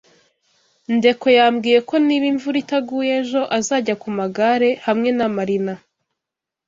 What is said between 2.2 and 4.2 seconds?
imvura itaguye ejo azajya ku